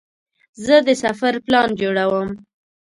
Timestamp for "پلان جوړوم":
1.45-2.29